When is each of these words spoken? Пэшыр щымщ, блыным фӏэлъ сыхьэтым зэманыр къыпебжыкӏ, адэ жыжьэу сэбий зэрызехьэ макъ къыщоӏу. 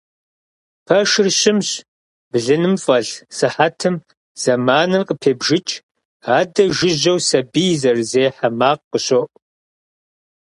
Пэшыр 0.85 1.27
щымщ, 1.39 1.69
блыным 2.31 2.75
фӏэлъ 2.83 3.13
сыхьэтым 3.37 3.95
зэманыр 4.41 5.03
къыпебжыкӏ, 5.07 5.73
адэ 6.37 6.63
жыжьэу 6.75 7.19
сэбий 7.27 7.73
зэрызехьэ 7.81 8.49
макъ 8.59 8.83
къыщоӏу. 8.91 9.33